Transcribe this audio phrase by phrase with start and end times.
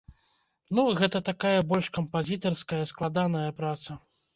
[0.79, 4.05] Ну, гэта такая больш кампазітарская, складаная праца.